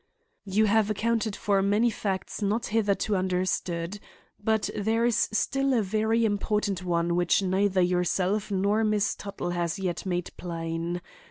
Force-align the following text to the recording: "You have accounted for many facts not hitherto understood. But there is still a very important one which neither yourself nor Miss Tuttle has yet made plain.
"You 0.45 0.65
have 0.65 0.89
accounted 0.89 1.35
for 1.35 1.61
many 1.61 1.91
facts 1.91 2.41
not 2.41 2.65
hitherto 2.73 3.15
understood. 3.15 3.99
But 4.43 4.71
there 4.75 5.05
is 5.05 5.29
still 5.31 5.73
a 5.75 5.83
very 5.83 6.25
important 6.25 6.83
one 6.83 7.15
which 7.15 7.43
neither 7.43 7.81
yourself 7.81 8.49
nor 8.49 8.83
Miss 8.83 9.13
Tuttle 9.13 9.51
has 9.51 9.77
yet 9.77 10.03
made 10.07 10.31
plain. 10.37 11.01